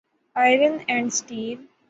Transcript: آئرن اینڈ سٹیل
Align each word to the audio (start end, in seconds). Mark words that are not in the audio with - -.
آئرن 0.35 0.77
اینڈ 0.87 1.11
سٹیل 1.13 1.57